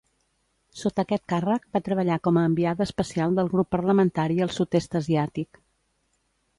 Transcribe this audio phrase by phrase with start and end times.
[0.83, 5.67] Sota aquest càrrec, va treballar com a enviada especial del grup parlamentari al sud-est asiàtic.